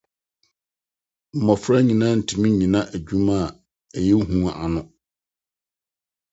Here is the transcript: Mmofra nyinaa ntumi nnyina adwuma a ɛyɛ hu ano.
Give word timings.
Mmofra 1.37 1.77
nyinaa 1.85 2.15
ntumi 2.17 2.47
nnyina 2.51 2.79
adwuma 2.95 3.35
a 3.45 3.49
ɛyɛ 3.97 4.15
hu 4.29 4.37
ano. 4.63 4.81